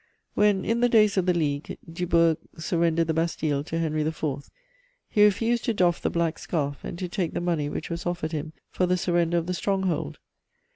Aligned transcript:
When, 0.33 0.65
in 0.65 0.79
the 0.79 0.89
days 0.89 1.15
of 1.17 1.27
the 1.27 1.33
League, 1.35 1.77
Du 1.87 2.07
Bourg 2.07 2.39
surrendered 2.57 3.05
the 3.05 3.13
Bastille 3.13 3.63
to 3.65 3.77
Henry 3.77 4.01
IV., 4.01 4.49
he 5.07 5.23
refused 5.23 5.63
to 5.65 5.75
doff 5.75 6.01
the 6.01 6.09
black 6.09 6.39
scarf 6.39 6.83
and 6.83 6.97
to 6.97 7.07
take 7.07 7.35
the 7.35 7.39
money 7.39 7.69
which 7.69 7.91
was 7.91 8.07
offered 8.07 8.31
him 8.31 8.51
for 8.71 8.87
the 8.87 8.97
surrender 8.97 9.37
of 9.37 9.45
the 9.45 9.53
stronghold. 9.53 10.17